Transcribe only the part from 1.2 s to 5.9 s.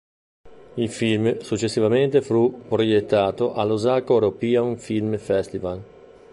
successivamente fu proiettato all'Osaka European Film Festival.